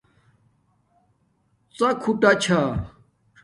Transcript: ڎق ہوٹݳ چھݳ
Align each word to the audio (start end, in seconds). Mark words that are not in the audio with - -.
ڎق 1.77 1.99
ہوٹݳ 2.05 2.31
چھݳ 2.43 2.59